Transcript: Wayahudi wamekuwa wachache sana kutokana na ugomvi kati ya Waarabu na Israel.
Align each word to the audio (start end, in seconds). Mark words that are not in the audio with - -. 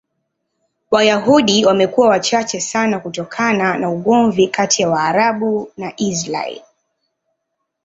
Wayahudi 0.91 1.65
wamekuwa 1.65 2.07
wachache 2.07 2.59
sana 2.61 2.99
kutokana 2.99 3.77
na 3.77 3.89
ugomvi 3.89 4.47
kati 4.47 4.81
ya 4.81 4.89
Waarabu 4.89 5.71
na 5.77 5.93
Israel. 5.97 6.61